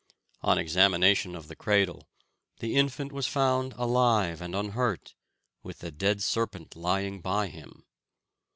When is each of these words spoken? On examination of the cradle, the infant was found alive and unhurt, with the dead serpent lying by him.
On 0.41 0.57
examination 0.57 1.35
of 1.35 1.47
the 1.47 1.55
cradle, 1.55 2.09
the 2.57 2.75
infant 2.75 3.11
was 3.11 3.27
found 3.27 3.73
alive 3.77 4.41
and 4.41 4.55
unhurt, 4.55 5.13
with 5.61 5.77
the 5.77 5.91
dead 5.91 6.23
serpent 6.23 6.75
lying 6.75 7.21
by 7.21 7.49
him. 7.49 7.83